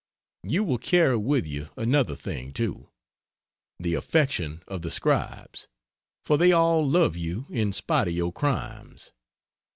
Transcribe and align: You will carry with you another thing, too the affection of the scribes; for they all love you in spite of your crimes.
You 0.41 0.63
will 0.63 0.79
carry 0.79 1.15
with 1.17 1.45
you 1.45 1.69
another 1.77 2.15
thing, 2.15 2.53
too 2.53 2.89
the 3.79 3.93
affection 3.93 4.63
of 4.67 4.81
the 4.81 4.89
scribes; 4.89 5.67
for 6.25 6.39
they 6.39 6.51
all 6.51 6.83
love 6.89 7.15
you 7.15 7.45
in 7.51 7.71
spite 7.71 8.07
of 8.07 8.15
your 8.15 8.33
crimes. 8.33 9.11